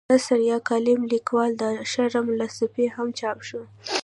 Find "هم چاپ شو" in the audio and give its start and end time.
2.95-3.61